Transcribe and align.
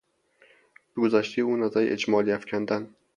به 0.95 1.01
گذشتهی 1.01 1.41
او 1.43 1.57
نظری 1.57 1.87
اجمالی 1.89 2.31
افکندن 2.31 2.95